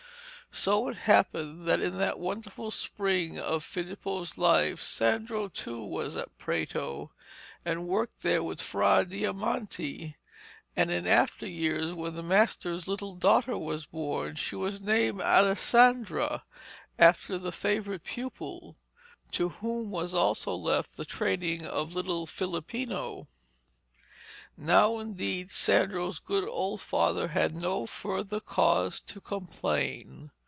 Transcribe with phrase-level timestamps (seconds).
[0.53, 6.37] So it happened that, in that wonderful spring of Filippo's life, Sandro too was at
[6.37, 7.11] Prato,
[7.63, 10.17] and worked there with Fra Diamante.
[10.75, 16.43] And in after years when the master's little daughter was born, she was named Alessandra,
[16.99, 18.75] after the favourite pupil,
[19.31, 23.29] to whom was also left the training of little Filippino.
[24.57, 30.29] Now, indeed, Sandros good old father had no further cause to complain.